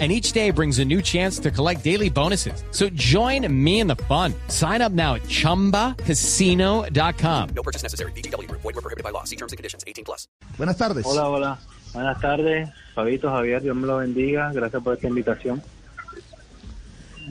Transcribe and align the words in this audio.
and 0.00 0.10
each 0.10 0.32
day 0.32 0.50
brings 0.50 0.80
a 0.80 0.84
new 0.84 1.00
chance 1.00 1.38
to 1.38 1.52
collect 1.52 1.84
daily 1.84 2.10
bonuses. 2.10 2.64
So 2.72 2.88
join 2.96 3.46
me 3.48 3.78
in 3.78 3.86
the 3.86 3.94
fun. 4.08 4.34
Sign 4.48 4.82
up 4.82 4.90
now 4.90 5.14
at 5.14 5.22
ChumbaCasino.com. 5.28 7.48
No 7.54 7.62
purchase 7.62 7.84
necessary. 7.84 8.10
BGW. 8.12 8.50
Void 8.50 8.64
were 8.64 8.72
prohibited 8.82 9.04
by 9.04 9.10
law. 9.10 9.22
See 9.24 9.36
terms 9.36 9.52
and 9.52 9.56
conditions. 9.56 9.84
18 9.86 10.04
plus. 10.04 10.26
Buenas 10.58 10.76
tardes. 10.76 11.06
Hola, 11.06 11.28
hola. 11.28 11.58
Buenas 11.92 12.20
tardes, 12.20 12.68
Fabito, 12.96 13.30
Javier, 13.30 13.62
Dios 13.62 13.76
me 13.76 13.86
lo 13.86 13.98
bendiga. 13.98 14.50
Gracias 14.52 14.82
por 14.82 14.94
esta 14.94 15.06
invitación. 15.06 15.62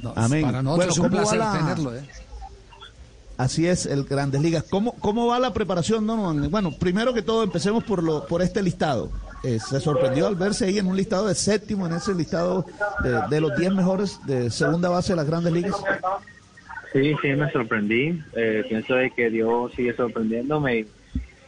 No, 0.02 0.14
Amén. 0.16 0.44
Para 0.45 0.61
nosotros 0.61 0.77
Bueno, 0.77 0.91
es 0.94 0.98
un 0.98 1.03
¿cómo 1.03 1.16
va 1.17 1.22
placer 1.23 1.39
la- 1.39 1.58
tenerlo. 1.58 1.95
¿eh? 1.98 2.08
Así 3.38 3.67
es, 3.67 3.86
el 3.86 4.05
Grandes 4.05 4.41
Ligas. 4.41 4.64
¿Cómo, 4.70 4.94
cómo 4.94 5.27
va 5.27 5.38
la 5.39 5.52
preparación, 5.53 6.08
Donovan? 6.08 6.50
Bueno, 6.50 6.72
primero 6.72 7.14
que 7.14 7.22
todo, 7.22 7.44
empecemos 7.44 7.84
por 7.84 8.02
lo 8.03 8.25
por 8.25 8.41
este 8.41 8.64
listado. 8.64 9.11
Eh, 9.43 9.59
se 9.59 9.79
sorprendió 9.79 10.27
al 10.27 10.35
verse 10.35 10.65
ahí 10.65 10.77
en 10.77 10.88
un 10.88 10.95
listado 10.95 11.27
de 11.27 11.35
séptimo, 11.35 11.85
en 11.85 11.93
ese 11.93 12.13
listado 12.13 12.65
de, 13.29 13.41
los 13.41 13.55
10 13.57 13.73
mejores 13.73 14.19
de 14.25 14.49
segunda 14.49 14.89
base 14.89 15.13
de 15.13 15.17
las 15.17 15.27
Grandes 15.27 15.52
Ligas. 15.52 15.75
Sí, 16.93 17.13
sí, 17.21 17.27
me 17.33 17.52
sorprendí. 17.52 18.21
Eh, 18.33 18.63
pienso 18.69 18.95
de 18.95 19.11
que 19.11 19.29
Dios 19.29 19.73
sigue 19.75 19.93
sorprendiéndome 19.95 20.79
y, 20.79 20.88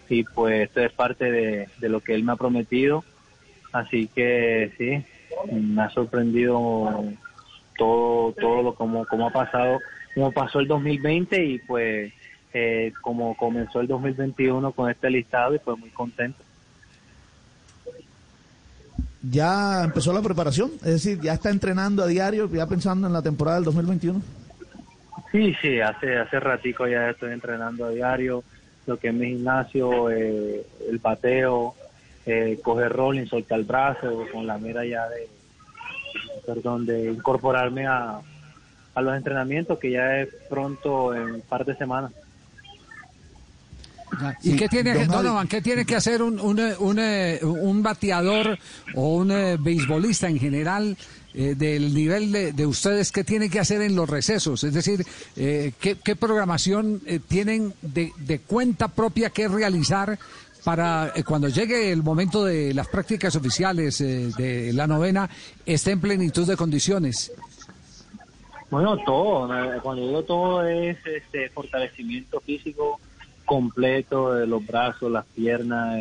y, 0.10 0.24
pues 0.24 0.64
esto 0.64 0.82
es 0.82 0.92
parte 0.92 1.32
de, 1.32 1.70
de 1.80 1.90
lo 1.90 2.02
que 2.02 2.16
Él 2.16 2.24
me 2.24 2.34
ha 2.34 2.36
prometido. 2.36 3.04
Así 3.72 4.08
que 4.08 4.72
sí, 4.78 5.06
me 5.54 5.82
ha 5.82 5.90
sorprendido 5.90 7.04
todo, 7.78 8.32
todo 8.34 8.62
lo 8.62 8.76
como, 8.76 9.06
como 9.06 9.28
ha 9.28 9.32
pasado, 9.32 9.80
como 10.14 10.32
pasó 10.32 10.60
el 10.60 10.68
2020 10.68 11.44
y 11.44 11.60
pues 11.60 12.14
eh, 12.54 12.94
como 13.02 13.36
comenzó 13.36 13.82
el 13.82 13.88
2021 13.88 14.72
con 14.72 14.90
este 14.90 15.10
listado 15.10 15.56
y 15.56 15.60
pues 15.60 15.78
muy 15.78 15.90
contento. 15.90 16.42
Ya 19.32 19.84
empezó 19.84 20.14
la 20.14 20.22
preparación, 20.22 20.72
es 20.84 21.04
decir, 21.04 21.20
ya 21.22 21.34
está 21.34 21.50
entrenando 21.50 22.04
a 22.04 22.08
diario, 22.08 22.50
ya 22.52 22.68
pensando 22.68 23.08
en 23.08 23.14
la 23.14 23.22
temporada 23.22 23.58
del 23.58 23.66
2021. 23.66 24.22
Sí, 25.32 25.56
sí, 25.62 25.80
hace 25.80 26.18
hace 26.18 26.40
ratico 26.40 26.88
ya 26.88 27.10
estoy 27.10 27.34
entrenando 27.34 27.86
a 27.86 27.90
diario, 27.90 28.44
lo 28.86 28.98
que 28.98 29.10
es 29.10 29.14
mi 29.14 29.28
gimnasio, 29.28 30.10
eh, 30.12 30.66
el 30.90 31.00
bateo, 31.00 31.76
eh, 32.26 32.60
coger 32.64 32.92
rolling, 32.92 33.26
soltar 33.26 33.60
el 33.60 33.66
brazo, 33.66 34.26
con 34.32 34.46
la 34.46 34.58
mira 34.58 34.86
ya 34.86 35.08
de, 35.10 35.28
perdón, 36.46 36.86
de 36.86 37.12
incorporarme 37.12 37.88
a, 37.88 38.20
a 38.94 39.02
los 39.02 39.16
entrenamientos 39.16 39.80
que 39.80 39.92
ya 39.92 40.22
es 40.22 40.30
pronto 40.50 41.14
en 41.14 41.36
un 41.36 41.42
par 41.42 41.66
de 41.66 41.76
semanas. 41.76 42.12
¿Y 44.42 44.52
Sí, 44.52 44.56
qué 44.56 44.68
tiene, 44.70 44.94
Javi. 44.94 45.06
Donovan, 45.08 45.48
qué 45.48 45.62
tiene 45.62 45.86
que 45.86 45.96
hacer 45.96 46.22
un, 46.22 46.40
un, 46.40 46.60
eh, 46.60 46.76
un, 46.80 47.00
eh, 47.00 47.40
un 47.44 47.82
bateador 47.84 48.58
o 48.94 49.16
un 49.16 49.32
eh, 49.32 49.58
beisbolista 49.60 50.28
en 50.28 50.40
general 50.40 50.98
eh, 51.34 51.54
del 51.56 51.94
nivel 51.94 52.32
de, 52.32 52.54
de 52.54 52.66
ustedes? 52.66 53.12
¿Qué 53.12 53.24
tiene 53.24 53.50
que 53.50 53.60
hacer 53.60 53.82
en 53.82 53.96
los 53.96 54.10
recesos? 54.10 54.64
Es 54.64 54.74
decir, 54.74 55.06
eh, 55.36 55.74
¿qué, 55.80 55.96
qué 56.04 56.16
programación 56.16 57.02
eh, 57.06 57.20
tienen 57.28 57.74
de, 57.82 58.12
de 58.18 58.40
cuenta 58.40 58.88
propia 58.88 59.30
que 59.30 59.48
realizar 59.48 60.18
para 60.64 61.12
eh, 61.16 61.24
cuando 61.24 61.48
llegue 61.48 61.92
el 61.92 62.02
momento 62.04 62.44
de 62.44 62.74
las 62.74 62.88
prácticas 62.88 63.36
oficiales 63.36 64.02
eh, 64.02 64.32
de 64.38 64.74
la 64.74 64.88
novena 64.88 65.30
esté 65.66 65.92
en 65.92 66.02
plenitud 66.02 66.48
de 66.48 66.58
condiciones? 66.58 67.32
Bueno, 68.72 68.98
todo, 69.06 69.48
cuando 69.84 70.08
digo 70.08 70.24
todo 70.24 70.66
es 70.68 70.98
este 71.06 71.50
fortalecimiento 71.50 72.42
físico 72.42 73.00
completo 73.46 74.34
de 74.34 74.48
los 74.48 74.66
brazos, 74.66 75.12
las 75.12 75.26
piernas, 75.26 76.00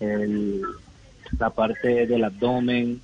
el, 0.00 0.62
la 1.38 1.50
parte 1.50 2.06
del 2.06 2.24
abdomen, 2.24 3.00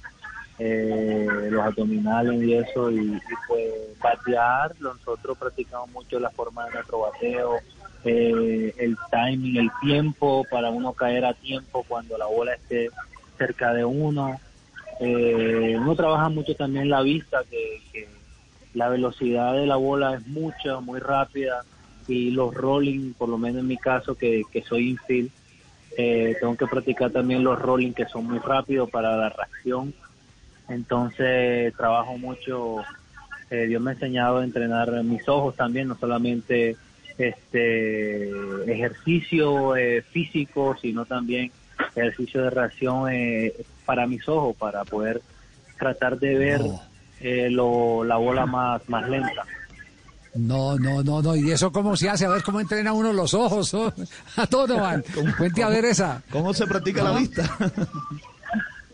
eh, 0.58 1.26
los 1.50 1.64
abdominales 1.64 2.42
y 2.42 2.54
eso, 2.54 2.90
y, 2.90 3.14
y 3.16 3.20
pues 3.48 3.98
batear, 4.00 4.74
nosotros 4.80 5.36
practicamos 5.38 5.90
mucho 5.90 6.20
la 6.20 6.30
forma 6.30 6.66
de 6.66 6.72
nuestro 6.72 7.00
bateo, 7.00 7.58
eh, 8.04 8.74
el 8.78 8.96
timing, 9.10 9.56
el 9.56 9.70
tiempo 9.80 10.46
para 10.50 10.70
uno 10.70 10.92
caer 10.92 11.24
a 11.24 11.34
tiempo 11.34 11.84
cuando 11.88 12.18
la 12.18 12.26
bola 12.26 12.54
esté 12.54 12.90
cerca 13.38 13.72
de 13.72 13.84
uno. 13.84 14.38
Eh, 15.00 15.76
uno 15.76 15.96
trabaja 15.96 16.28
mucho 16.28 16.54
también 16.54 16.88
la 16.88 17.02
vista, 17.02 17.42
que 17.50 18.08
la 18.74 18.88
velocidad 18.88 19.54
de 19.54 19.66
la 19.66 19.76
bola 19.76 20.14
es 20.14 20.26
mucha, 20.26 20.80
muy 20.80 21.00
rápida 21.00 21.64
y 22.06 22.30
los 22.30 22.52
rolling, 22.54 23.14
por 23.14 23.28
lo 23.28 23.38
menos 23.38 23.60
en 23.60 23.68
mi 23.68 23.76
caso 23.78 24.14
que, 24.14 24.42
que 24.52 24.62
soy 24.62 24.90
infield, 24.90 25.30
eh, 25.96 26.36
tengo 26.40 26.56
que 26.56 26.66
practicar 26.66 27.10
también 27.12 27.44
los 27.44 27.58
rolling 27.58 27.92
que 27.92 28.06
son 28.06 28.26
muy 28.26 28.38
rápidos 28.38 28.90
para 28.90 29.16
la 29.16 29.28
reacción. 29.30 29.94
Entonces 30.68 31.74
trabajo 31.76 32.16
mucho, 32.18 32.84
eh, 33.50 33.66
Dios 33.66 33.80
me 33.82 33.90
ha 33.90 33.94
enseñado 33.94 34.38
a 34.38 34.44
entrenar 34.44 34.90
mis 35.04 35.28
ojos 35.28 35.54
también, 35.56 35.88
no 35.88 35.96
solamente 35.98 36.76
este 37.16 38.28
ejercicio 38.72 39.76
eh, 39.76 40.02
físico, 40.10 40.76
sino 40.80 41.04
también 41.04 41.52
ejercicio 41.94 42.42
de 42.42 42.50
reacción 42.50 43.04
para 43.84 44.06
mis 44.06 44.28
ojos, 44.28 44.56
para 44.56 44.84
poder 44.84 45.20
tratar 45.78 46.18
de 46.18 46.34
ver 46.36 46.62
lo- 47.50 48.04
la 48.04 48.16
bola 48.16 48.46
más, 48.46 48.88
más 48.88 49.08
lenta. 49.08 49.44
No, 50.34 50.76
no, 50.78 51.02
no, 51.02 51.22
no. 51.22 51.36
¿Y 51.36 51.50
eso 51.50 51.70
cómo 51.70 51.96
se 51.96 52.08
hace? 52.08 52.26
A 52.26 52.30
ver 52.30 52.42
cómo 52.42 52.60
entrena 52.60 52.92
uno 52.92 53.12
los 53.12 53.34
ojos. 53.34 53.72
¿no? 53.72 53.92
A 54.36 54.46
Donovan. 54.46 55.04
Cuente 55.38 55.62
a 55.62 55.68
ver 55.68 55.84
esa. 55.84 56.22
¿Cómo 56.30 56.52
se 56.52 56.66
practica 56.66 57.02
la 57.02 57.18
vista? 57.18 57.44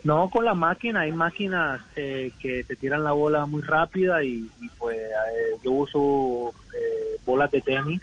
No, 0.02 0.30
con 0.30 0.46
la 0.46 0.54
máquina, 0.54 1.00
hay 1.00 1.12
máquinas 1.12 1.82
eh, 1.94 2.32
que 2.40 2.64
te 2.64 2.74
tiran 2.74 3.04
la 3.04 3.12
bola 3.12 3.44
muy 3.44 3.60
rápida 3.60 4.24
y, 4.24 4.48
y, 4.58 4.68
pues 4.78 4.96
eh, 4.96 5.58
yo 5.62 5.72
uso 5.72 6.54
eh, 6.74 7.20
bolas 7.26 7.50
de 7.50 7.60
tenis 7.60 8.00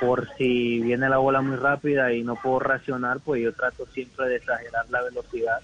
por 0.00 0.28
si 0.36 0.80
viene 0.80 1.08
la 1.08 1.18
bola 1.18 1.40
muy 1.40 1.56
rápida 1.56 2.12
y 2.12 2.22
no 2.22 2.36
puedo 2.36 2.58
reaccionar, 2.58 3.20
pues 3.20 3.42
yo 3.42 3.52
trato 3.52 3.86
siempre 3.86 4.28
de 4.28 4.36
exagerar 4.36 4.86
la 4.90 5.02
velocidad 5.02 5.60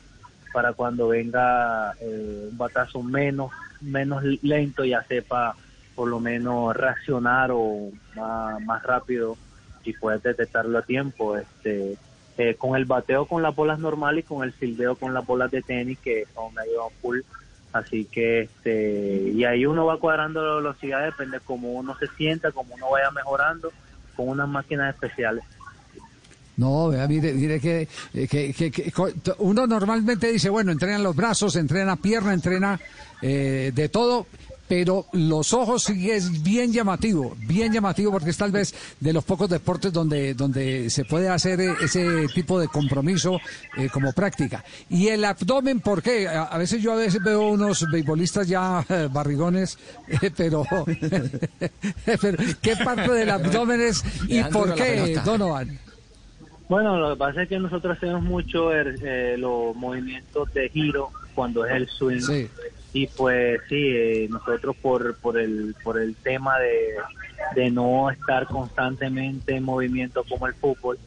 para 0.53 0.73
cuando 0.73 1.09
venga 1.09 1.93
eh, 2.01 2.49
un 2.51 2.57
batazo 2.57 3.03
menos, 3.03 3.51
menos 3.81 4.23
lento 4.43 4.85
ya 4.85 5.03
sepa 5.05 5.57
por 5.95 6.09
lo 6.09 6.21
menos 6.21 6.77
reaccionar 6.77 7.51
o 7.53 7.91
más, 8.15 8.83
rápido 8.83 9.37
y 9.85 9.93
puedes 9.95 10.23
detectarlo 10.23 10.79
a 10.79 10.83
tiempo. 10.83 11.37
Este, 11.37 11.97
eh, 12.39 12.55
con 12.57 12.77
el 12.77 12.87
bateo 12.87 13.27
con 13.27 13.43
las 13.43 13.55
bolas 13.55 13.79
normales 13.79 14.25
y 14.25 14.27
con 14.29 14.43
el 14.43 14.53
fildeo 14.55 14.97
con 14.97 15.13
las 15.13 15.27
bolas 15.27 15.51
de 15.51 15.61
tenis 15.63 15.99
que 15.99 16.25
son 16.35 16.55
medio 16.55 16.89
full. 17.03 17.21
Así 17.73 18.05
que, 18.07 18.43
este, 18.43 19.31
y 19.35 19.45
ahí 19.45 19.65
uno 19.67 19.87
va 19.87 19.99
cuadrando 19.99 20.45
la 20.45 20.57
velocidad, 20.57 21.05
depende 21.05 21.41
cómo 21.41 21.73
uno 21.73 21.97
se 21.99 22.07
sienta, 22.17 22.53
cómo 22.53 22.75
uno 22.75 22.91
vaya 22.91 23.11
mejorando 23.11 23.73
con 24.17 24.29
unas 24.29 24.49
máquinas 24.49 24.95
especiales. 24.95 25.43
No, 26.57 26.89
vea, 26.89 27.09
mire, 27.09 27.33
mire 27.33 27.59
que, 27.61 27.89
eh, 28.13 28.29
que- 28.29 28.53
que- 28.53 28.93
uno 29.39 29.67
normalmente 29.67 30.31
dice, 30.31 30.51
bueno, 30.51 30.71
entrena 30.71 30.99
los 30.99 31.17
brazos, 31.17 31.57
entrena 31.57 31.97
pierna, 31.97 32.35
entrena 32.35 32.79
eh, 33.23 33.73
de 33.75 33.89
todo, 33.89 34.27
pero 34.69 35.07
los 35.13 35.53
ojos 35.53 35.85
sí 35.85 36.11
es 36.11 36.43
bien 36.43 36.73
llamativo, 36.73 37.37
bien 37.47 37.73
llamativo 37.73 38.11
porque 38.13 38.31
es 38.31 38.37
tal 38.39 38.53
vez 38.53 38.75
de 39.01 39.13
los 39.13 39.23
pocos 39.25 39.51
deportes 39.51 39.93
donde, 39.93 40.33
donde 40.35 40.89
se 40.89 41.05
puede 41.05 41.29
hacer 41.29 41.61
ese 41.61 42.27
tipo 42.35 42.59
de 42.59 42.69
compromiso 42.69 43.39
eh, 43.77 43.89
como 43.93 44.13
práctica. 44.13 44.65
Y 44.89 45.09
el 45.09 45.25
abdomen, 45.25 45.81
¿por 45.81 46.03
qué? 46.03 46.27
A, 46.29 46.45
a 46.45 46.57
veces 46.59 46.81
yo 46.83 46.93
a 46.93 46.97
veces 46.97 47.23
veo 47.23 47.49
unos 47.49 47.85
beisbolistas 47.91 48.49
ya 48.49 48.85
eh, 48.89 49.09
barrigones, 49.13 49.79
eh, 50.09 50.31
pero, 50.35 50.65
pero 52.21 52.39
¿qué 52.61 52.77
parte 52.77 53.13
del 53.13 53.31
abdomen 53.31 53.81
es 53.81 54.03
y 54.29 54.35
Leandro 54.35 54.61
por 54.61 54.75
qué. 54.75 55.21
Donovan? 55.25 55.79
Bueno, 56.69 56.97
lo 56.99 57.11
que 57.11 57.19
pasa 57.19 57.43
es 57.43 57.49
que 57.51 57.59
nosotros 57.59 57.97
hacemos 57.99 58.23
mucho 58.23 58.73
el- 58.73 58.99
eh, 59.05 59.37
los 59.37 59.77
movimientos 59.77 60.53
de 60.55 60.69
giro 60.71 61.11
cuando 61.35 61.67
es 61.67 61.73
el 61.75 61.89
swing. 61.89 62.21
Sí. 62.21 62.49
Y 62.93 63.07
pues 63.07 63.61
sí, 63.69 63.89
eh, 63.89 64.27
nosotros 64.31 64.77
por, 64.77 65.17
por, 65.17 65.39
el, 65.39 65.75
por 65.83 65.99
el 65.99 66.15
tema 66.17 66.59
de, 66.59 66.97
de 67.55 67.71
no 67.71 68.11
estar 68.11 68.47
constantemente 68.47 69.57
en 69.57 69.65
movimiento 69.65 70.25
como 70.29 70.47
el 70.47 70.55
fútbol, 70.55 70.99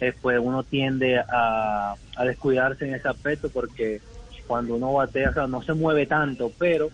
eh, 0.00 0.14
pues 0.20 0.38
uno 0.42 0.62
tiende 0.62 1.18
a, 1.18 1.94
a 2.16 2.24
descuidarse 2.24 2.86
en 2.86 2.94
ese 2.94 3.08
aspecto 3.08 3.50
porque 3.50 4.00
cuando 4.46 4.76
uno 4.76 4.92
batea, 4.92 5.32
no 5.48 5.62
se 5.62 5.74
mueve 5.74 6.06
tanto, 6.06 6.52
pero 6.58 6.90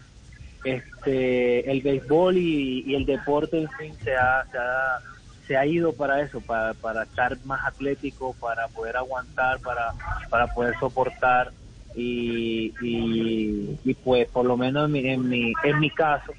este 0.64 1.70
el 1.70 1.80
béisbol 1.80 2.36
y, 2.36 2.84
y 2.86 2.94
el 2.94 3.06
deporte 3.06 3.58
en 3.58 3.70
fin 3.70 3.94
se 4.04 4.14
ha, 4.14 4.44
se 4.50 4.58
ha, 4.58 4.98
se 5.46 5.56
ha 5.56 5.66
ido 5.66 5.92
para 5.92 6.20
eso, 6.20 6.40
para, 6.40 6.74
para 6.74 7.04
estar 7.04 7.36
más 7.44 7.64
atlético, 7.64 8.34
para 8.34 8.68
poder 8.68 8.96
aguantar, 8.96 9.58
para, 9.60 9.94
para 10.28 10.46
poder 10.48 10.78
soportar 10.78 11.52
y, 11.94 12.72
y, 12.80 13.78
y 13.84 13.94
pues 13.94 14.28
por 14.28 14.46
lo 14.46 14.56
menos 14.56 14.86
en 14.86 14.92
mi, 14.92 15.08
en 15.08 15.28
mi, 15.28 15.52
en 15.64 15.80
mi 15.80 15.90
caso 15.90 16.32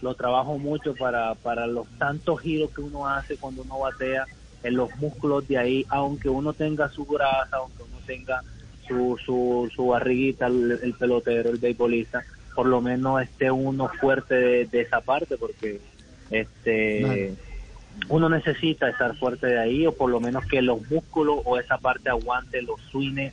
lo 0.00 0.14
trabajo 0.14 0.58
mucho 0.58 0.94
para, 0.94 1.34
para 1.34 1.66
los 1.66 1.88
tantos 1.98 2.40
giros 2.40 2.70
que 2.70 2.80
uno 2.80 3.08
hace 3.08 3.36
cuando 3.36 3.62
uno 3.62 3.80
batea 3.80 4.26
en 4.62 4.76
los 4.76 4.94
músculos 4.96 5.46
de 5.48 5.58
ahí, 5.58 5.86
aunque 5.88 6.28
uno 6.28 6.52
tenga 6.52 6.88
su 6.88 7.04
grasa, 7.04 7.56
aunque 7.56 7.82
uno 7.82 7.98
tenga 8.06 8.42
su, 8.86 9.18
su, 9.24 9.70
su 9.74 9.86
barriguita, 9.88 10.46
el, 10.46 10.78
el 10.82 10.94
pelotero, 10.94 11.50
el 11.50 11.58
beisbolista, 11.58 12.24
por 12.54 12.66
lo 12.66 12.80
menos 12.80 13.22
esté 13.22 13.50
uno 13.50 13.88
fuerte 14.00 14.34
de, 14.34 14.66
de 14.66 14.80
esa 14.80 15.00
parte, 15.00 15.36
porque 15.36 15.80
este 16.30 17.34
uno 18.08 18.28
necesita 18.28 18.88
estar 18.88 19.16
fuerte 19.16 19.48
de 19.48 19.58
ahí, 19.58 19.86
o 19.86 19.92
por 19.92 20.10
lo 20.10 20.20
menos 20.20 20.44
que 20.46 20.62
los 20.62 20.88
músculos 20.90 21.38
o 21.44 21.58
esa 21.58 21.78
parte 21.78 22.08
aguante 22.10 22.62
los 22.62 22.80
swings, 22.90 23.32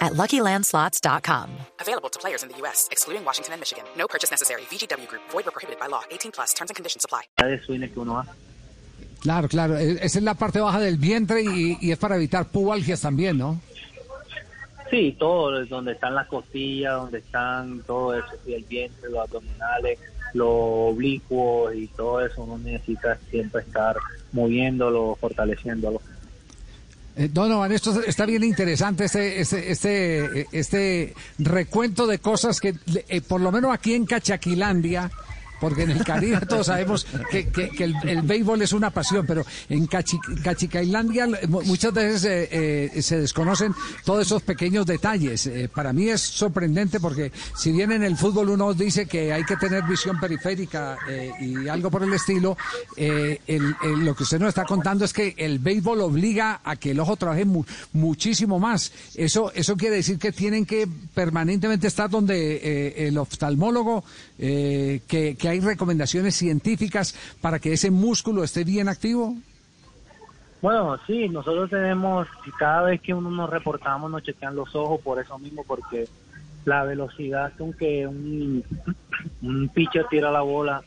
at 0.00 0.12
LuckyLandSlots.com. 0.14 1.50
Available 1.80 2.08
to 2.08 2.18
players 2.18 2.42
in 2.42 2.48
the 2.48 2.56
U.S., 2.62 2.88
excluding 2.90 3.24
Washington 3.24 3.52
and 3.54 3.60
Michigan. 3.60 3.84
No 3.96 4.06
purchase 4.06 4.30
necessary. 4.30 4.62
VGW 4.70 5.06
Group, 5.08 5.22
void 5.30 5.46
or 5.46 5.50
prohibited 5.52 5.78
by 5.78 5.86
law. 5.88 6.02
18 6.10 6.32
plus 6.32 6.52
terms 6.54 6.70
and 6.70 6.76
conditions 6.76 7.04
apply. 7.04 7.22
de 7.38 7.58
swings 7.64 7.90
que 7.92 8.00
uno 8.00 8.18
hace. 8.18 8.30
Claro, 9.22 9.48
claro. 9.48 9.76
e- 9.76 9.98
Esa 10.02 10.18
es 10.18 10.24
la 10.24 10.34
parte 10.34 10.60
baja 10.60 10.80
del 10.80 10.96
vientre 10.96 11.42
y, 11.42 11.76
y 11.80 11.92
es 11.92 11.98
para 11.98 12.16
evitar 12.16 12.46
pubalgias 12.46 13.00
también, 13.02 13.36
¿no? 13.36 13.60
Sí, 14.90 15.14
todo, 15.18 15.60
es 15.62 15.68
donde 15.68 15.92
están 15.92 16.14
las 16.14 16.26
costillas, 16.26 16.94
donde 16.94 17.18
están 17.18 17.80
todo 17.86 18.14
eso, 18.18 18.26
sí, 18.44 18.54
el 18.54 18.64
vientre, 18.64 19.08
los 19.10 19.20
abdominales, 19.20 19.98
los 20.34 20.48
oblicuos 20.50 21.74
y 21.76 21.86
todo 21.88 22.24
eso, 22.26 22.42
uno 22.42 22.58
necesita 22.58 23.16
siempre 23.30 23.60
estar 23.62 23.96
moviéndolo, 24.32 25.16
fortaleciéndolo. 25.20 26.00
Eh, 27.16 27.28
Donovan, 27.32 27.72
esto 27.72 28.00
está 28.02 28.24
bien 28.24 28.44
interesante, 28.44 29.04
este, 29.04 29.40
este, 29.40 29.72
este, 29.72 30.46
este 30.52 31.14
recuento 31.38 32.06
de 32.06 32.18
cosas 32.20 32.60
que, 32.60 32.74
eh, 33.08 33.20
por 33.20 33.40
lo 33.40 33.50
menos 33.50 33.74
aquí 33.74 33.94
en 33.94 34.06
Cachaquilandia, 34.06 35.10
porque 35.60 35.82
en 35.82 35.90
el 35.90 36.04
Caribe 36.04 36.40
todos 36.48 36.66
sabemos 36.66 37.06
que, 37.30 37.48
que- 37.48 37.70
que 37.70 37.84
el, 37.84 37.94
el 38.08 38.22
béisbol 38.22 38.62
es 38.62 38.72
una 38.72 38.90
pasión, 38.90 39.26
pero 39.26 39.44
en 39.68 39.86
Cachi, 39.86 40.18
Cachicailandia 40.42 41.26
mu- 41.48 41.62
muchas 41.62 41.92
veces 41.92 42.24
eh, 42.24 42.90
eh, 42.94 43.02
se 43.02 43.18
desconocen 43.20 43.74
todos 44.04 44.26
esos 44.26 44.42
pequeños 44.42 44.86
detalles. 44.86 45.46
Eh, 45.46 45.68
para 45.72 45.92
mí 45.92 46.08
es 46.08 46.20
sorprendente 46.20 47.00
porque 47.00 47.32
si 47.56 47.72
bien 47.72 47.92
en 47.92 48.02
el 48.02 48.16
fútbol 48.16 48.50
uno 48.50 48.74
dice 48.74 49.06
que 49.06 49.32
hay 49.32 49.44
que 49.44 49.56
tener 49.56 49.84
visión 49.84 50.18
periférica 50.18 50.98
eh, 51.08 51.30
y 51.40 51.68
algo 51.68 51.90
por 51.90 52.02
el 52.02 52.12
estilo, 52.12 52.56
eh, 52.96 53.40
el- 53.46 53.74
el- 53.82 54.04
lo 54.04 54.14
que 54.14 54.22
usted 54.24 54.38
nos 54.40 54.48
está 54.50 54.64
contando 54.64 55.04
es 55.04 55.12
que 55.12 55.34
el 55.36 55.58
béisbol 55.58 56.00
obliga 56.00 56.60
a 56.64 56.76
que 56.76 56.92
el 56.92 57.00
ojo 57.00 57.16
trabaje 57.16 57.44
mu- 57.44 57.64
muchísimo 57.92 58.58
más. 58.58 58.92
Eso, 59.14 59.52
eso 59.54 59.76
quiere 59.76 59.96
decir 59.96 60.18
que 60.18 60.32
tienen 60.32 60.64
que 60.66 60.88
permanentemente 61.14 61.86
estar 61.86 62.08
donde 62.10 62.56
eh, 62.62 63.06
el 63.08 63.18
oftalmólogo, 63.18 64.04
eh, 64.38 65.00
que, 65.06 65.36
que 65.36 65.48
hay 65.50 65.60
recomendaciones 65.60 66.34
científicas 66.34 67.14
para 67.40 67.58
que 67.58 67.72
ese 67.72 67.90
músculo 67.90 68.44
esté 68.44 68.64
bien 68.64 68.88
activo. 68.88 69.36
Bueno, 70.62 70.98
sí, 71.06 71.28
nosotros 71.28 71.70
tenemos, 71.70 72.28
cada 72.58 72.82
vez 72.82 73.00
que 73.00 73.14
uno 73.14 73.30
nos 73.30 73.48
reportamos, 73.48 74.10
nos 74.10 74.22
chequean 74.22 74.54
los 74.54 74.74
ojos 74.74 75.00
por 75.00 75.18
eso 75.20 75.38
mismo, 75.38 75.64
porque 75.66 76.06
la 76.64 76.84
velocidad 76.84 77.52
con 77.56 77.72
que 77.72 78.06
un, 78.06 78.62
un 79.42 79.68
pitcher 79.68 80.06
tira 80.10 80.30
la 80.30 80.42
bola 80.42 80.82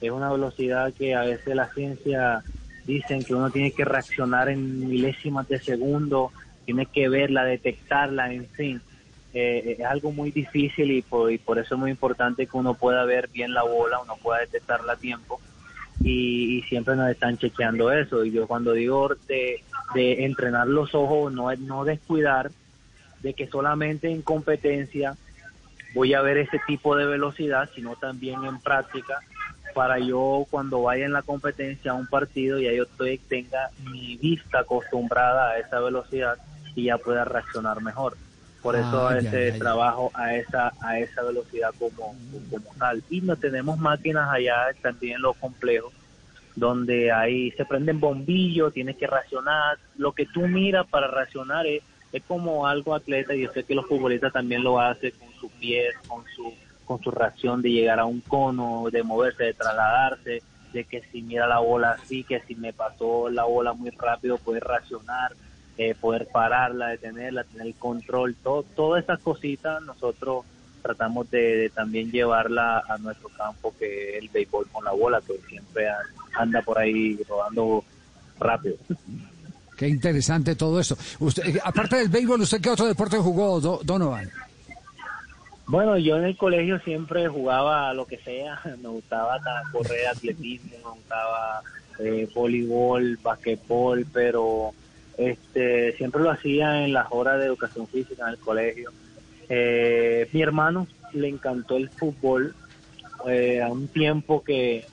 es 0.00 0.10
una 0.10 0.30
velocidad 0.30 0.92
que 0.94 1.14
a 1.14 1.22
veces 1.22 1.54
la 1.54 1.68
ciencia 1.72 2.42
dicen 2.86 3.22
que 3.22 3.34
uno 3.34 3.50
tiene 3.50 3.72
que 3.72 3.84
reaccionar 3.84 4.48
en 4.48 4.88
milésimas 4.88 5.46
de 5.48 5.58
segundo, 5.58 6.32
tiene 6.64 6.86
que 6.86 7.08
verla, 7.08 7.44
detectarla, 7.44 8.32
en 8.32 8.46
fin. 8.46 8.80
Eh, 9.34 9.76
es 9.78 9.84
algo 9.84 10.10
muy 10.10 10.30
difícil 10.30 10.90
y 10.90 11.02
por, 11.02 11.30
y 11.30 11.38
por 11.38 11.58
eso 11.58 11.74
es 11.74 11.80
muy 11.80 11.90
importante 11.90 12.46
que 12.46 12.56
uno 12.56 12.74
pueda 12.74 13.04
ver 13.04 13.28
bien 13.28 13.52
la 13.52 13.62
bola, 13.62 14.00
uno 14.00 14.16
pueda 14.22 14.40
detectarla 14.40 14.94
a 14.94 14.96
tiempo 14.96 15.40
y, 16.00 16.58
y 16.58 16.62
siempre 16.62 16.96
nos 16.96 17.10
están 17.10 17.36
chequeando 17.38 17.92
eso. 17.92 18.24
Y 18.24 18.32
yo 18.32 18.46
cuando 18.46 18.72
digo 18.72 19.10
de, 19.26 19.62
entrenar 19.94 20.66
los 20.66 20.94
ojos, 20.94 21.32
no 21.32 21.54
no 21.56 21.84
descuidar 21.84 22.50
de 23.20 23.34
que 23.34 23.48
solamente 23.48 24.10
en 24.10 24.22
competencia 24.22 25.16
voy 25.94 26.14
a 26.14 26.22
ver 26.22 26.38
ese 26.38 26.60
tipo 26.66 26.96
de 26.96 27.06
velocidad, 27.06 27.68
sino 27.74 27.96
también 27.96 28.44
en 28.44 28.60
práctica 28.60 29.20
para 29.74 29.98
yo 29.98 30.46
cuando 30.50 30.82
vaya 30.82 31.04
en 31.04 31.12
la 31.12 31.22
competencia 31.22 31.92
a 31.92 31.94
un 31.94 32.06
partido 32.06 32.58
ya 32.58 32.72
yo 32.72 32.84
estoy, 32.84 33.18
tenga 33.18 33.70
mi 33.90 34.16
vista 34.16 34.60
acostumbrada 34.60 35.50
a 35.50 35.58
esa 35.58 35.80
velocidad 35.80 36.36
y 36.74 36.84
ya 36.84 36.98
pueda 36.98 37.24
reaccionar 37.24 37.82
mejor. 37.82 38.16
Por 38.62 38.74
eso 38.76 39.08
Ah, 39.08 39.18
ese 39.18 39.46
ya, 39.48 39.52
ya. 39.52 39.58
trabajo 39.58 40.10
a 40.14 40.34
esa 40.34 40.72
a 40.80 40.98
esa 40.98 41.22
velocidad 41.22 41.70
como, 41.78 42.14
como 42.50 42.74
tal. 42.78 43.02
Y 43.08 43.20
no 43.20 43.36
tenemos 43.36 43.78
máquinas 43.78 44.28
allá 44.30 44.66
también 44.82 45.16
en 45.16 45.22
los 45.22 45.36
complejos 45.36 45.92
donde 46.56 47.12
ahí 47.12 47.52
se 47.52 47.64
prenden 47.64 48.00
bombillos, 48.00 48.72
tienes 48.74 48.96
que 48.96 49.06
racionar. 49.06 49.78
Lo 49.96 50.10
que 50.12 50.26
tú 50.26 50.48
miras 50.48 50.86
para 50.88 51.06
racionar 51.06 51.66
es, 51.68 51.82
es 52.12 52.22
como 52.24 52.66
algo 52.66 52.94
atleta 52.96 53.32
y 53.32 53.42
yo 53.42 53.52
sé 53.52 53.62
que 53.62 53.76
los 53.76 53.86
futbolistas 53.86 54.32
también 54.32 54.64
lo 54.64 54.80
hacen 54.80 55.12
con 55.20 55.32
sus 55.40 55.52
pies, 55.52 55.94
con 56.08 56.24
su 56.34 56.52
con 56.84 57.00
su 57.02 57.10
reacción 57.10 57.60
de 57.60 57.70
llegar 57.70 58.00
a 58.00 58.06
un 58.06 58.22
cono, 58.22 58.86
de 58.90 59.02
moverse, 59.02 59.44
de 59.44 59.52
trasladarse, 59.52 60.42
de 60.72 60.84
que 60.84 61.02
si 61.12 61.20
mira 61.20 61.46
la 61.46 61.58
bola 61.58 61.90
así, 61.92 62.24
que 62.24 62.40
si 62.40 62.54
me 62.54 62.72
pasó 62.72 63.28
la 63.28 63.44
bola 63.44 63.74
muy 63.74 63.90
rápido, 63.90 64.38
poder 64.38 64.64
racionar, 64.64 65.32
eh, 65.78 65.94
poder 65.94 66.26
pararla, 66.32 66.88
detenerla, 66.88 67.44
tener 67.44 67.68
el 67.68 67.74
control, 67.76 68.34
todo, 68.42 68.62
todas 68.76 69.04
esas 69.04 69.20
cositas 69.20 69.80
nosotros 69.82 70.44
tratamos 70.82 71.30
de, 71.30 71.56
de 71.56 71.70
también 71.70 72.10
llevarla 72.10 72.82
a 72.88 72.98
nuestro 72.98 73.28
campo, 73.30 73.74
que 73.78 74.16
es 74.16 74.22
el 74.22 74.28
béisbol 74.28 74.66
con 74.70 74.84
la 74.84 74.92
bola, 74.92 75.20
que 75.26 75.38
siempre 75.48 75.86
anda 76.34 76.60
por 76.62 76.78
ahí 76.78 77.18
rodando 77.28 77.84
rápido. 78.38 78.76
Qué 79.76 79.88
interesante 79.88 80.54
todo 80.56 80.80
esto. 80.80 80.96
Usted, 81.20 81.56
eh, 81.56 81.60
aparte 81.64 81.96
del 81.96 82.08
béisbol, 82.08 82.40
¿usted 82.40 82.60
qué 82.60 82.70
otro 82.70 82.86
deporte 82.86 83.16
jugó, 83.18 83.60
Do- 83.60 83.80
Donovan? 83.84 84.28
Bueno, 85.66 85.98
yo 85.98 86.16
en 86.16 86.24
el 86.24 86.36
colegio 86.36 86.78
siempre 86.80 87.28
jugaba 87.28 87.92
lo 87.92 88.06
que 88.06 88.16
sea, 88.18 88.60
me 88.82 88.88
gustaba 88.88 89.38
ta- 89.40 89.62
correr 89.70 90.06
atletismo, 90.08 90.70
me 90.78 90.90
gustaba 90.90 91.62
eh, 92.00 92.28
voleibol, 92.34 93.18
basquetbol, 93.22 94.06
pero 94.12 94.72
este 95.18 95.92
siempre 95.96 96.22
lo 96.22 96.30
hacía 96.30 96.84
en 96.84 96.92
las 96.92 97.08
horas 97.10 97.38
de 97.38 97.46
educación 97.46 97.86
física 97.88 98.24
en 98.24 98.30
el 98.30 98.38
colegio. 98.38 98.90
Eh, 99.48 100.28
mi 100.32 100.42
hermano 100.42 100.86
le 101.12 101.28
encantó 101.28 101.76
el 101.76 101.90
fútbol 101.90 102.54
eh, 103.26 103.60
a 103.60 103.68
un 103.68 103.88
tiempo 103.88 104.42
que, 104.44 104.84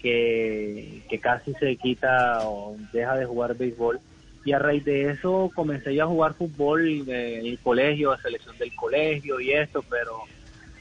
que, 0.00 1.02
que 1.08 1.18
casi 1.18 1.52
se 1.54 1.76
quita 1.76 2.48
o 2.48 2.76
deja 2.92 3.16
de 3.16 3.26
jugar 3.26 3.56
béisbol. 3.56 4.00
Y 4.44 4.52
a 4.52 4.58
raíz 4.58 4.84
de 4.84 5.10
eso 5.10 5.50
comencé 5.54 5.94
yo 5.94 6.04
a 6.04 6.08
jugar 6.08 6.34
fútbol 6.34 6.86
en 7.08 7.46
el 7.46 7.58
colegio, 7.58 8.12
a 8.12 8.20
selección 8.20 8.56
del 8.58 8.74
colegio 8.76 9.40
y 9.40 9.52
esto, 9.52 9.82
pero 9.88 10.20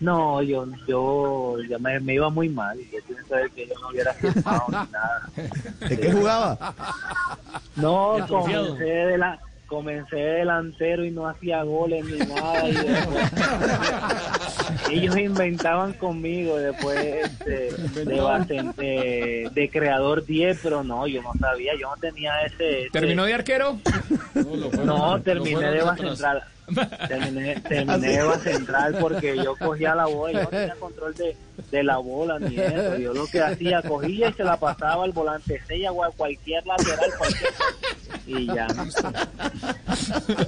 no, 0.04 0.42
yo 0.42 0.66
yo 0.88 1.56
ya 1.70 1.78
me, 1.80 2.00
me 2.00 2.14
iba 2.16 2.30
muy 2.30 2.50
mal. 2.50 2.78
Yo 2.92 3.00
pienso 3.08 3.36
que 3.56 3.68
yo 3.68 3.74
no 3.82 3.90
hubiera 3.90 4.14
firmado 4.14 4.66
ni 4.68 4.92
nada. 4.92 5.30
¿De 5.90 6.00
qué 6.00 6.12
jugaba? 6.12 6.74
No, 7.76 8.18
comencé 8.28 8.84
de 8.84 9.18
la 9.18 9.40
comencé 9.66 10.18
de 10.18 10.34
delantero 10.40 11.04
y 11.04 11.10
no 11.10 11.28
hacía 11.28 11.64
goles 11.64 12.06
ni 12.06 12.18
nada 12.20 12.70
y 12.70 12.74
después 12.74 13.32
ellos 14.92 15.18
inventaban 15.18 15.94
conmigo 15.94 16.58
después 16.58 16.98
este, 17.26 17.72
de, 18.06 18.74
de, 18.78 19.50
de 19.52 19.70
creador 19.72 20.24
10 20.26 20.60
pero 20.62 20.84
no 20.84 21.08
yo 21.08 21.24
no 21.24 21.32
sabía 21.40 21.72
yo 21.80 21.90
no 21.90 21.98
tenía 21.98 22.34
ese, 22.46 22.82
ese- 22.82 22.90
¿Terminó 22.92 23.24
de 23.26 23.34
arquero? 23.34 23.80
no 24.86 25.20
terminé 25.24 25.72
de 25.72 25.82
base 25.82 26.04
central 26.04 26.44
terminé, 27.08 27.56
terminé 27.68 28.08
de 28.24 28.40
central 28.40 28.98
porque 29.00 29.36
yo 29.38 29.56
cogía 29.56 29.96
la 29.96 30.06
bola 30.06 30.34
yo 30.34 30.44
no 30.44 30.50
tenía 30.50 30.76
control 30.80 31.14
de, 31.16 31.36
de 31.72 31.84
la 31.84 31.98
bola 31.98 32.40
ni 32.40 32.58
eso 32.60 32.98
yo 32.98 33.14
lo 33.14 33.28
que 33.28 33.42
hacía 33.42 33.82
cogía 33.82 34.30
y 34.30 34.34
se 34.34 34.44
la 34.44 34.58
pasaba 34.58 35.04
al 35.04 35.12
volante 35.12 35.62
sella 35.68 35.92
o 35.92 36.04
a 36.04 36.12
cualquier 36.12 36.66
lateral 36.66 37.12
cualquier 37.18 37.52
y 38.26 38.46
ya. 38.48 38.68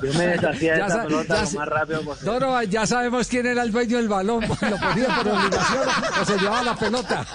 Yo 0.02 0.14
me 0.18 0.28
deshacía 0.28 0.74
de 0.74 0.80
Ya 0.80 0.86
esa 0.86 0.96
sa- 0.96 1.04
pelota 1.04 1.44
lo 1.44 1.52
más 1.60 1.68
rápido 1.68 2.02
posible. 2.04 2.68
Ya 2.70 2.88
sabemos 2.88 3.28
quién 3.28 3.46
era 3.48 3.64
el 3.64 3.72
dueño 3.74 3.98
del 3.98 4.08
balón. 4.08 4.42
¿Lo 4.42 4.56
ponía 4.56 5.08
por 5.18 5.28
obligación 5.28 5.84
o 6.22 6.26
se 6.26 6.38
llevaba 6.38 6.64
la 6.64 6.76
pelota? 6.76 7.26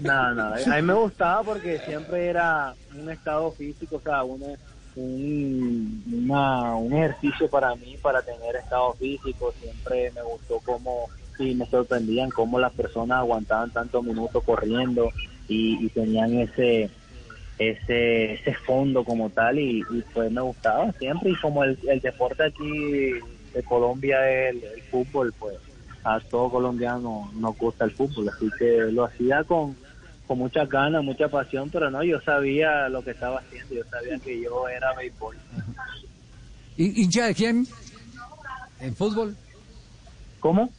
No, 0.00 0.34
no, 0.34 0.54
a 0.54 0.76
mí 0.76 0.82
me 0.82 0.94
gustaba 0.94 1.42
porque 1.42 1.78
siempre 1.86 2.28
era 2.28 2.74
un 2.94 3.10
estado 3.10 3.52
físico, 3.52 3.96
o 3.96 4.00
sea, 4.00 4.22
una, 4.22 4.46
un, 4.96 6.02
una- 6.12 6.76
un 6.76 6.92
ejercicio 6.92 7.48
para 7.48 7.74
mí, 7.76 7.96
para 8.02 8.22
tener 8.22 8.56
estado 8.56 8.94
físico. 8.94 9.52
Siempre 9.60 10.10
me 10.12 10.22
gustó 10.22 10.60
cómo, 10.60 11.08
sí, 11.36 11.54
me 11.54 11.66
sorprendían 11.66 12.30
cómo 12.30 12.58
las 12.58 12.72
personas 12.72 13.18
aguantaban 13.18 13.70
tantos 13.70 14.04
minutos 14.04 14.42
corriendo 14.44 15.12
y, 15.48 15.84
y 15.84 15.88
tenían 15.90 16.38
ese 16.40 16.90
ese 17.58 18.32
ese 18.34 18.54
fondo 18.66 19.04
como 19.04 19.30
tal 19.30 19.58
y, 19.58 19.80
y 19.90 20.02
pues 20.14 20.32
me 20.32 20.40
gustaba 20.40 20.90
siempre 20.98 21.30
y 21.30 21.36
como 21.40 21.62
el, 21.64 21.78
el 21.86 22.00
deporte 22.00 22.44
aquí 22.44 23.20
de 23.52 23.62
Colombia 23.62 24.18
es 24.30 24.54
el, 24.56 24.64
el 24.64 24.82
fútbol 24.84 25.32
pues 25.38 25.58
a 26.02 26.18
todo 26.30 26.50
colombiano 26.50 27.30
nos 27.34 27.56
gusta 27.58 27.84
el 27.84 27.92
fútbol 27.92 28.30
así 28.30 28.50
que 28.58 28.90
lo 28.90 29.04
hacía 29.04 29.44
con 29.44 29.76
con 30.32 30.38
muchas 30.38 30.66
ganas 30.66 31.04
mucha 31.04 31.28
pasión 31.28 31.68
pero 31.70 31.90
no 31.90 32.02
yo 32.02 32.18
sabía 32.22 32.88
lo 32.88 33.04
que 33.04 33.10
estaba 33.10 33.40
haciendo 33.40 33.74
yo 33.74 33.82
sabía 33.90 34.18
que 34.18 34.40
yo 34.40 34.66
era 34.66 34.94
béisbol 34.94 35.36
¿Hin- 36.78 36.92
¿Hincha 36.96 37.26
de 37.26 37.34
quién? 37.34 37.66
¿En 38.80 38.96
fútbol? 38.96 39.36
¿cómo? 40.40 40.70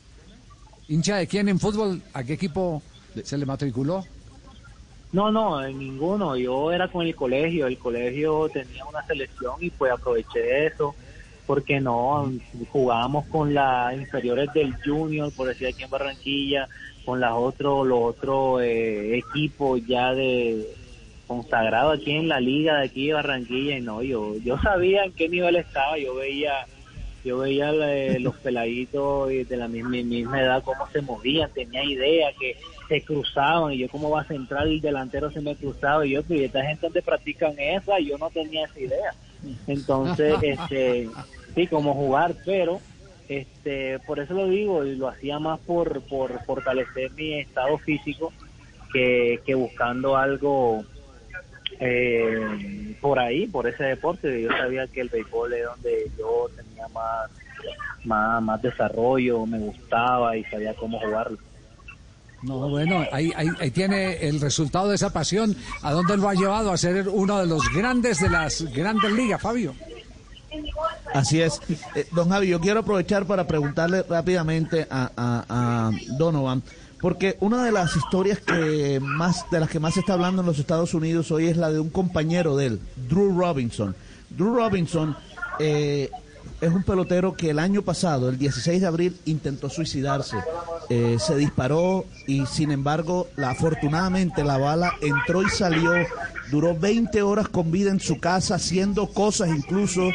¿Hincha 0.87 1.17
de 1.17 1.27
quién 1.27 1.49
en 1.49 1.59
fútbol? 1.59 2.01
¿A 2.13 2.23
qué 2.23 2.33
equipo 2.33 2.81
se 3.23 3.37
le 3.37 3.45
matriculó? 3.45 4.03
No, 5.11 5.31
no, 5.31 5.63
en 5.63 5.77
ninguno. 5.77 6.35
Yo 6.35 6.71
era 6.71 6.87
con 6.91 7.05
el 7.05 7.15
colegio. 7.15 7.67
El 7.67 7.77
colegio 7.77 8.49
tenía 8.49 8.83
una 8.85 9.05
selección 9.05 9.53
y 9.61 9.69
pues 9.69 9.91
aproveché 9.91 10.65
eso. 10.65 10.95
Porque 11.45 11.79
no, 11.79 12.31
jugábamos 12.71 13.25
con 13.27 13.53
las 13.53 13.93
inferiores 13.95 14.51
del 14.53 14.73
Junior, 14.83 15.31
por 15.35 15.47
decir 15.47 15.67
aquí 15.67 15.83
en 15.83 15.89
Barranquilla, 15.89 16.69
con 17.05 17.19
las 17.19 17.33
otros, 17.33 17.85
los 17.85 17.99
otros 18.01 18.61
eh, 18.61 19.17
equipos 19.17 19.85
ya 19.85 20.13
de 20.13 20.65
consagrados 21.27 21.99
aquí 21.99 22.11
en 22.11 22.27
la 22.27 22.39
liga 22.39 22.77
de 22.77 22.85
aquí 22.85 23.07
de 23.07 23.13
Barranquilla. 23.13 23.77
Y 23.77 23.81
no, 23.81 24.01
yo, 24.01 24.37
yo 24.37 24.57
sabía 24.59 25.03
en 25.03 25.11
qué 25.13 25.27
nivel 25.27 25.57
estaba. 25.57 25.97
Yo 25.97 26.15
veía 26.15 26.65
yo 27.23 27.39
veía 27.39 27.71
los 28.19 28.35
peladitos 28.43 29.31
y 29.31 29.43
de 29.43 29.57
la 29.57 29.67
misma, 29.67 29.89
misma 29.89 30.41
edad 30.41 30.63
cómo 30.63 30.87
se 30.91 31.01
movían, 31.01 31.51
tenía 31.53 31.83
idea 31.83 32.31
que 32.39 32.57
se 32.87 33.01
cruzaban 33.01 33.73
y 33.73 33.79
yo 33.79 33.89
como 33.89 34.09
va 34.09 34.21
a 34.21 34.25
centrar 34.25 34.67
el 34.67 34.81
delantero 34.81 35.31
se 35.31 35.41
me 35.41 35.55
cruzaba 35.55 36.05
y 36.05 36.11
yo, 36.11 36.21
¿y 36.29 36.43
esta 36.43 36.63
gente 36.63 36.85
donde 36.85 37.01
practican 37.01 37.57
esa, 37.57 37.99
y 37.99 38.07
yo 38.07 38.17
no 38.17 38.29
tenía 38.29 38.65
esa 38.65 38.79
idea. 38.79 39.13
Entonces, 39.67 40.35
este, 40.41 41.09
sí, 41.55 41.67
como 41.67 41.93
jugar, 41.93 42.35
pero 42.45 42.81
este, 43.27 43.99
por 43.99 44.19
eso 44.19 44.33
lo 44.33 44.47
digo 44.47 44.85
y 44.85 44.95
lo 44.95 45.07
hacía 45.07 45.39
más 45.39 45.59
por, 45.61 46.01
por 46.03 46.43
fortalecer 46.45 47.11
mi 47.11 47.39
estado 47.39 47.77
físico 47.77 48.33
que, 48.91 49.41
que 49.45 49.55
buscando 49.55 50.17
algo 50.17 50.83
eh, 51.79 52.95
por 53.01 53.19
ahí, 53.19 53.47
por 53.47 53.67
ese 53.67 53.83
deporte. 53.83 54.41
Yo 54.41 54.49
sabía 54.49 54.87
que 54.87 55.01
el 55.01 55.09
béisbol 55.09 55.53
es 55.53 55.65
donde 55.65 56.11
yo 56.17 56.49
tenía 56.55 56.87
más, 56.89 57.29
más, 58.03 58.41
más 58.41 58.61
desarrollo, 58.61 59.45
me 59.45 59.59
gustaba 59.59 60.37
y 60.37 60.43
sabía 60.45 60.73
cómo 60.73 60.99
jugarlo. 60.99 61.37
No, 62.43 62.69
bueno, 62.69 63.05
ahí, 63.11 63.31
ahí, 63.35 63.47
ahí 63.59 63.71
tiene 63.71 64.27
el 64.27 64.41
resultado 64.41 64.89
de 64.89 64.95
esa 64.95 65.11
pasión. 65.11 65.55
¿A 65.81 65.91
dónde 65.93 66.17
lo 66.17 66.27
ha 66.29 66.33
llevado 66.33 66.71
a 66.71 66.77
ser 66.77 67.07
uno 67.07 67.39
de 67.39 67.45
los 67.47 67.61
grandes 67.73 68.19
de 68.19 68.29
las 68.29 68.61
grandes 68.73 69.11
ligas, 69.13 69.41
Fabio? 69.41 69.73
Así 71.13 71.41
es. 71.41 71.59
Eh, 71.95 72.05
don 72.11 72.29
Javi, 72.29 72.47
yo 72.47 72.59
quiero 72.59 72.81
aprovechar 72.81 73.25
para 73.25 73.47
preguntarle 73.47 74.03
rápidamente 74.03 74.85
a, 74.89 75.09
a- 75.15 75.91
Donovan, 76.17 76.61
porque 76.99 77.37
una 77.39 77.63
de 77.63 77.71
las 77.71 77.95
historias 77.95 78.39
que 78.39 78.99
más, 79.01 79.45
de 79.49 79.59
las 79.59 79.69
que 79.69 79.79
más 79.79 79.93
se 79.93 80.01
está 80.01 80.13
hablando 80.13 80.41
en 80.41 80.45
los 80.47 80.59
Estados 80.59 80.93
Unidos 80.93 81.31
hoy 81.31 81.47
es 81.47 81.57
la 81.57 81.71
de 81.71 81.79
un 81.79 81.89
compañero 81.89 82.55
de 82.57 82.65
él, 82.67 82.79
Drew 83.09 83.37
Robinson. 83.39 83.95
Drew 84.29 84.53
Robinson 84.55 85.15
eh, 85.59 86.09
es 86.61 86.71
un 86.71 86.83
pelotero 86.83 87.35
que 87.35 87.49
el 87.49 87.59
año 87.59 87.81
pasado, 87.81 88.29
el 88.29 88.37
16 88.37 88.81
de 88.81 88.87
abril, 88.87 89.17
intentó 89.25 89.69
suicidarse. 89.69 90.37
Eh, 90.89 91.17
se 91.19 91.35
disparó 91.35 92.05
y 92.27 92.45
sin 92.45 92.71
embargo, 92.71 93.27
la, 93.35 93.51
afortunadamente 93.51 94.43
la 94.43 94.57
bala 94.57 94.93
entró 95.01 95.43
y 95.43 95.49
salió. 95.49 95.91
Duró 96.51 96.77
20 96.77 97.21
horas 97.21 97.47
con 97.47 97.71
vida 97.71 97.89
en 97.91 97.99
su 97.99 98.19
casa, 98.19 98.55
haciendo 98.55 99.07
cosas 99.07 99.49
incluso. 99.49 100.09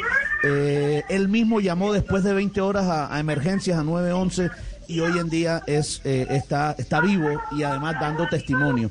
Eh, 0.45 1.03
él 1.09 1.29
mismo 1.29 1.61
llamó 1.61 1.93
después 1.93 2.25
de 2.25 2.33
20 2.33 2.61
horas 2.61 2.87
a, 2.87 3.19
emergencias 3.19 3.79
a 3.79 3.83
911 3.83 4.51
y 4.87 5.01
hoy 5.01 5.19
en 5.19 5.29
día 5.29 5.63
es, 5.67 6.01
eh, 6.05 6.27
está, 6.31 6.75
está 6.79 7.01
vivo 7.01 7.29
y 7.53 7.63
además 7.63 7.97
dando 8.01 8.27
testimonio. 8.29 8.91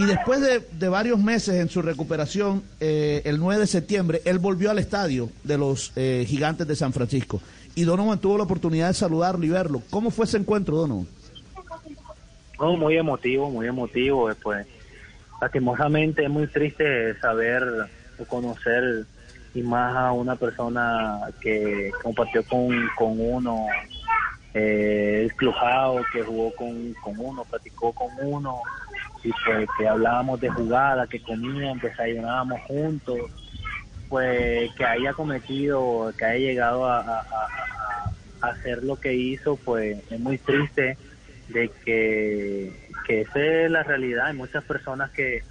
Y 0.00 0.06
después 0.06 0.40
de, 0.40 0.60
de 0.78 0.88
varios 0.88 1.18
meses 1.18 1.56
en 1.56 1.68
su 1.68 1.82
recuperación, 1.82 2.62
eh, 2.80 3.20
el 3.26 3.38
9 3.38 3.60
de 3.60 3.66
septiembre, 3.66 4.22
él 4.24 4.38
volvió 4.38 4.70
al 4.70 4.78
estadio 4.78 5.28
de 5.44 5.58
los 5.58 5.92
eh, 5.94 6.24
Gigantes 6.26 6.66
de 6.66 6.74
San 6.74 6.94
Francisco. 6.94 7.42
Y 7.74 7.84
Donovan 7.84 8.18
tuvo 8.18 8.38
la 8.38 8.44
oportunidad 8.44 8.88
de 8.88 8.94
saludarlo 8.94 9.44
y 9.44 9.50
verlo. 9.50 9.82
¿Cómo 9.90 10.10
fue 10.10 10.24
ese 10.24 10.38
encuentro, 10.38 10.76
Donovan? 10.76 11.06
No, 12.58 12.78
muy 12.78 12.96
emotivo, 12.96 13.50
muy 13.50 13.66
emotivo. 13.66 14.28
Después, 14.28 14.66
lastimosamente 15.38 16.24
es 16.24 16.30
muy 16.30 16.46
triste 16.46 17.20
saber 17.20 17.62
o 18.18 18.24
conocer 18.24 19.04
y 19.52 19.60
más 19.60 19.94
a 19.94 20.12
una 20.12 20.34
persona 20.34 21.28
que 21.42 21.90
compartió 22.02 22.42
con, 22.44 22.70
con 22.96 23.20
uno 23.20 23.66
eh, 24.54 25.24
el 25.24 25.34
clubhouse, 25.34 26.06
que 26.10 26.22
jugó 26.22 26.54
con, 26.56 26.94
con 27.04 27.18
uno, 27.18 27.44
practicó 27.44 27.92
con 27.92 28.08
uno 28.22 28.62
y 29.22 29.30
pues 29.44 29.68
que 29.78 29.88
hablábamos 29.88 30.40
de 30.40 30.48
jugada, 30.48 31.06
que 31.06 31.20
comían, 31.20 31.78
desayunábamos 31.78 32.60
juntos, 32.62 33.18
pues 34.08 34.72
que 34.74 34.84
haya 34.84 35.12
cometido, 35.12 36.12
que 36.16 36.24
haya 36.24 36.38
llegado 36.38 36.86
a 36.86 37.24
hacer 38.40 38.82
lo 38.82 38.96
que 38.96 39.14
hizo, 39.14 39.56
pues 39.56 39.98
es 40.10 40.20
muy 40.20 40.38
triste 40.38 40.96
de 41.48 41.70
que, 41.84 42.72
que 43.06 43.22
esa 43.22 43.38
es 43.38 43.70
la 43.70 43.82
realidad. 43.82 44.26
Hay 44.26 44.34
muchas 44.34 44.64
personas 44.64 45.10
que, 45.10 45.42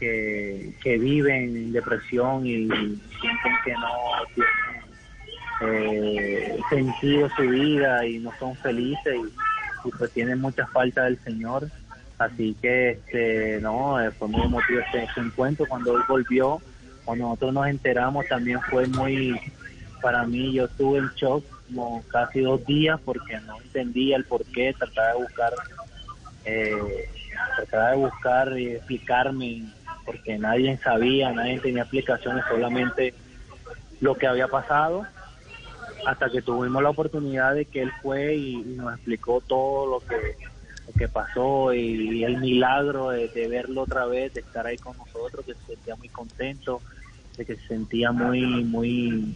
que, 0.00 0.72
que 0.82 0.98
viven 0.98 1.72
depresión 1.72 2.46
y 2.46 2.68
sienten 2.68 3.52
que 3.64 3.72
no 3.72 3.88
tienen 4.34 4.52
eh, 5.60 6.58
sentido 6.70 7.28
su 7.36 7.42
vida 7.42 8.06
y 8.06 8.18
no 8.18 8.32
son 8.38 8.56
felices 8.56 9.16
y, 9.16 9.88
y 9.88 9.90
pues 9.90 10.10
tienen 10.12 10.40
mucha 10.40 10.66
falta 10.66 11.04
del 11.04 11.18
Señor. 11.18 11.68
Así 12.18 12.56
que 12.60 12.90
este 12.90 13.60
no 13.60 14.00
eh, 14.00 14.10
fue 14.10 14.26
muy 14.26 14.42
emotivo 14.42 14.80
este, 14.80 15.04
este 15.04 15.20
encuentro 15.20 15.66
cuando 15.68 15.96
él 15.96 16.02
volvió. 16.08 16.60
Cuando 17.04 17.26
nosotros 17.26 17.54
nos 17.54 17.68
enteramos 17.68 18.26
también 18.26 18.60
fue 18.62 18.86
muy, 18.88 19.40
para 20.02 20.26
mí 20.26 20.52
yo 20.52 20.64
estuve 20.64 20.98
en 20.98 21.08
shock 21.14 21.44
como 21.68 22.02
casi 22.08 22.40
dos 22.40 22.64
días 22.66 23.00
porque 23.04 23.38
no 23.46 23.60
entendía 23.60 24.16
el 24.16 24.24
por 24.24 24.44
qué, 24.46 24.74
trataba 24.76 25.12
de 25.12 25.18
buscar, 25.22 25.52
eh, 26.44 27.08
trataba 27.56 27.90
de 27.90 27.96
buscar 27.96 28.58
y 28.58 28.66
explicarme 28.72 29.62
porque 30.04 30.38
nadie 30.38 30.76
sabía, 30.78 31.32
nadie 31.32 31.60
tenía 31.60 31.82
explicaciones, 31.82 32.44
solamente 32.48 33.14
lo 34.00 34.16
que 34.16 34.26
había 34.26 34.48
pasado 34.48 35.06
hasta 36.06 36.30
que 36.30 36.42
tuvimos 36.42 36.82
la 36.82 36.90
oportunidad 36.90 37.54
de 37.54 37.64
que 37.64 37.82
él 37.82 37.92
fue 38.02 38.34
y, 38.34 38.54
y 38.54 38.76
nos 38.76 38.94
explicó 38.94 39.40
todo 39.46 39.86
lo 39.86 40.00
que 40.00 40.36
lo 40.88 40.94
que 40.94 41.08
pasó 41.08 41.72
y, 41.74 42.24
el 42.24 42.38
milagro 42.38 43.10
de, 43.10 43.48
verlo 43.48 43.82
otra 43.82 44.06
vez, 44.06 44.32
de 44.34 44.40
estar 44.40 44.66
ahí 44.66 44.76
con 44.78 44.96
nosotros, 44.96 45.44
que 45.44 45.54
se 45.54 45.74
sentía 45.74 45.96
muy 45.96 46.08
contento, 46.08 46.80
de 47.36 47.44
que 47.44 47.56
se 47.56 47.66
sentía 47.68 48.10
muy 48.10 48.64
muy 48.64 49.34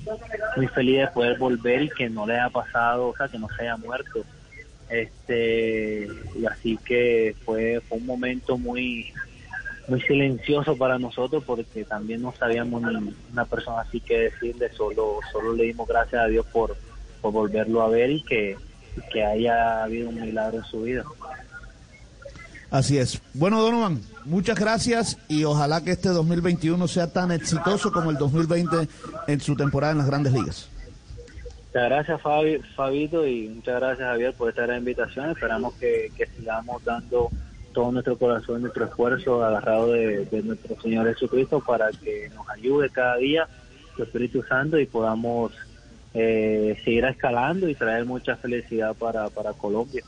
muy 0.56 0.66
feliz 0.68 1.00
de 1.00 1.06
poder 1.08 1.38
volver 1.38 1.82
y 1.82 1.90
que 1.90 2.08
no 2.08 2.26
le 2.26 2.34
haya 2.34 2.50
pasado, 2.50 3.08
o 3.08 3.16
sea, 3.16 3.28
que 3.28 3.38
no 3.38 3.48
se 3.56 3.62
haya 3.62 3.76
muerto. 3.76 4.24
Este 4.88 6.08
y 6.36 6.46
así 6.46 6.78
que 6.84 7.34
fue, 7.44 7.80
un 7.90 8.06
momento 8.06 8.58
muy 8.58 9.12
muy 9.88 10.00
silencioso 10.02 10.76
para 10.76 10.98
nosotros 10.98 11.42
porque 11.44 11.84
también 11.84 12.22
no 12.22 12.32
sabíamos 12.32 12.82
ni 12.82 13.14
una 13.32 13.44
persona 13.44 13.80
así 13.80 14.00
que 14.00 14.18
decirle, 14.18 14.70
solo 14.72 15.20
solo 15.30 15.52
le 15.54 15.64
dimos 15.64 15.86
gracias 15.88 16.22
a 16.22 16.28
Dios 16.28 16.46
por, 16.46 16.76
por 17.20 17.32
volverlo 17.32 17.82
a 17.82 17.88
ver 17.88 18.10
y 18.10 18.22
que, 18.22 18.56
que 19.12 19.24
haya 19.24 19.82
habido 19.82 20.08
un 20.08 20.20
milagro 20.20 20.58
en 20.58 20.64
su 20.64 20.82
vida. 20.82 21.04
Así 22.70 22.96
es. 22.96 23.20
Bueno, 23.34 23.60
Donovan, 23.60 24.00
muchas 24.24 24.58
gracias 24.58 25.18
y 25.28 25.44
ojalá 25.44 25.84
que 25.84 25.90
este 25.90 26.08
2021 26.08 26.88
sea 26.88 27.12
tan 27.12 27.30
exitoso 27.30 27.92
como 27.92 28.10
el 28.10 28.16
2020 28.16 28.88
en 29.26 29.40
su 29.40 29.54
temporada 29.56 29.92
en 29.92 29.98
las 29.98 30.06
grandes 30.06 30.32
ligas. 30.32 30.70
Muchas 31.66 31.88
gracias 31.88 32.22
Fabi, 32.22 32.58
Fabito 32.74 33.26
y 33.26 33.48
muchas 33.48 33.80
gracias 33.80 34.08
Javier 34.08 34.34
por 34.34 34.48
esta 34.48 34.62
gran 34.62 34.78
invitación. 34.78 35.30
Esperamos 35.30 35.74
que, 35.74 36.10
que 36.16 36.26
sigamos 36.26 36.82
dando 36.84 37.28
todo 37.74 37.92
nuestro 37.92 38.16
corazón, 38.16 38.62
nuestro 38.62 38.86
esfuerzo 38.86 39.44
agarrado 39.44 39.92
de, 39.92 40.24
de 40.26 40.42
nuestro 40.42 40.80
Señor 40.80 41.12
Jesucristo 41.12 41.62
para 41.66 41.90
que 41.90 42.30
nos 42.34 42.48
ayude 42.48 42.88
cada 42.90 43.16
día 43.16 43.48
su 43.96 44.02
Espíritu 44.02 44.42
Santo 44.44 44.78
y 44.78 44.86
podamos 44.86 45.52
eh, 46.14 46.76
seguir 46.84 47.04
escalando 47.04 47.68
y 47.68 47.74
traer 47.74 48.04
mucha 48.04 48.36
felicidad 48.36 48.94
para, 48.94 49.28
para 49.30 49.52
Colombia. 49.52 50.02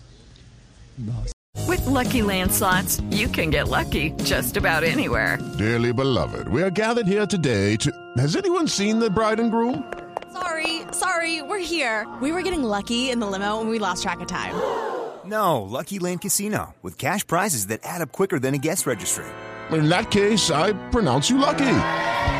With 1.66 1.86
Lucky 1.86 2.22
Land 2.22 2.52
slots, 2.52 3.00
you 3.10 3.28
can 3.28 3.50
get 3.50 3.68
lucky 3.68 4.10
just 4.24 4.56
about 4.56 4.84
anywhere. 4.84 5.38
Dearly 5.58 5.92
beloved, 5.92 6.48
we 6.48 6.62
are 6.62 6.70
gathered 6.70 7.06
here 7.06 7.26
today 7.26 7.76
to. 7.76 7.90
Has 8.18 8.36
anyone 8.36 8.68
seen 8.68 8.98
the 8.98 9.08
bride 9.08 9.40
and 9.40 9.50
groom? 9.50 9.84
Sorry, 10.32 10.82
sorry, 10.92 11.42
we're 11.42 11.58
here. 11.64 12.06
We 12.20 12.32
were 12.32 12.42
getting 12.42 12.64
lucky 12.64 13.10
in 13.10 13.20
the 13.20 13.26
limo 13.26 13.60
and 13.60 13.70
we 13.70 13.78
lost 13.78 14.02
track 14.02 14.20
of 14.20 14.26
time. 14.26 14.54
No, 15.26 15.62
Lucky 15.62 15.98
Land 15.98 16.20
Casino, 16.20 16.74
with 16.82 16.98
cash 16.98 17.26
prizes 17.26 17.68
that 17.68 17.80
add 17.82 18.02
up 18.02 18.12
quicker 18.12 18.38
than 18.38 18.52
a 18.52 18.58
guest 18.58 18.86
registry. 18.86 19.24
In 19.70 19.88
that 19.88 20.10
case, 20.10 20.50
I 20.50 20.74
pronounce 20.90 21.30
you 21.30 21.38
lucky. 21.38 21.64